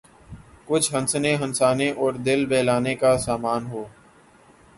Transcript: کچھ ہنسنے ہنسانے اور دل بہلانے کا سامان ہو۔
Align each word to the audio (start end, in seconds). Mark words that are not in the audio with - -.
کچھ 0.65 0.93
ہنسنے 0.95 1.35
ہنسانے 1.35 1.89
اور 1.91 2.13
دل 2.25 2.45
بہلانے 2.45 2.95
کا 2.95 3.17
سامان 3.17 3.67
ہو۔ 3.67 3.85